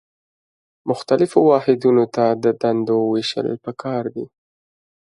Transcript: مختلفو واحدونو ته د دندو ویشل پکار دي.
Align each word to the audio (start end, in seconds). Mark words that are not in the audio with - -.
مختلفو 0.89 1.39
واحدونو 1.51 2.03
ته 2.15 2.25
د 2.43 2.45
دندو 2.61 2.97
ویشل 3.11 3.47
پکار 3.65 4.03
دي. 4.15 4.25